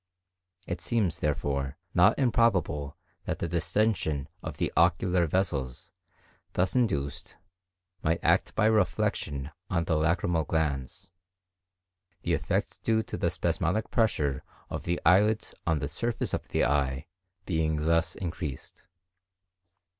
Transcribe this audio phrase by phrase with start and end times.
[0.65, 5.91] It seems, therefore, not improbable that the distension of the ocular vessels,
[6.53, 7.37] thus induced,
[8.01, 14.41] might act by reflection on the lacrymal glands—the effects due to the spasmodic pressure
[14.71, 17.05] of the eyelids on the surface of the eye
[17.45, 18.87] being thus increased.